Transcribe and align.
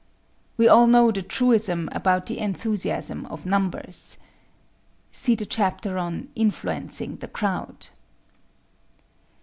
We 0.57 0.67
all 0.67 0.87
know 0.87 1.11
the 1.11 1.21
truism 1.21 1.87
about 1.91 2.25
the 2.25 2.39
enthusiasm 2.39 3.27
of 3.27 3.45
numbers. 3.45 4.17
(See 5.11 5.35
the 5.35 5.45
chapter 5.45 5.99
on 5.99 6.29
"Influencing 6.33 7.17
the 7.17 7.27
Crowd.") 7.27 7.89